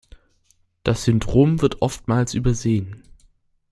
[0.83, 3.03] Das Syndrom wird oftmals übersehen.